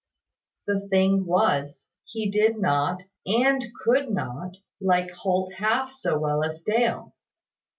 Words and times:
The 0.65 0.87
thing 0.87 1.27
was, 1.27 1.87
he 2.05 2.31
did 2.31 2.57
not, 2.57 3.03
and 3.27 3.63
could 3.83 4.09
not, 4.09 4.57
like 4.81 5.11
Holt 5.11 5.53
half 5.53 5.91
so 5.91 6.17
well 6.17 6.43
as 6.43 6.63
Dale. 6.63 7.13